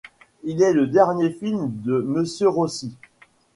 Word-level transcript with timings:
Il 0.41 0.63
est 0.63 0.73
le 0.73 0.87
dernier 0.87 1.29
film 1.29 1.69
de 1.83 2.01
Monsieur 2.01 2.49
Rossi. 2.49 2.97